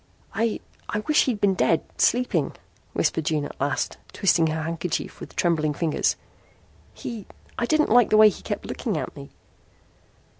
"I 0.33 0.59
I 0.89 1.01
wish 1.01 1.25
he'd 1.25 1.39
been 1.39 1.53
dead 1.53 1.83
sleeping," 2.01 2.53
whispered 2.93 3.25
June 3.25 3.45
at 3.45 3.61
last, 3.61 3.99
twisting 4.13 4.47
her 4.47 4.63
handkerchief 4.63 5.19
with 5.19 5.35
trembling 5.35 5.75
fingers. 5.75 6.15
"He 6.95 7.27
I 7.59 7.67
didn't 7.67 7.89
like 7.91 8.09
the 8.09 8.17
way 8.17 8.29
he 8.29 8.41
kept 8.41 8.65
looking 8.65 8.97
at 8.97 9.15
me." 9.15 9.29